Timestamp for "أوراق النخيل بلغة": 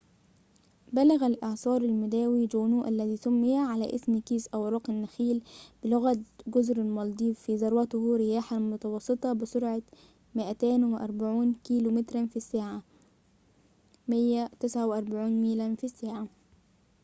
4.47-6.17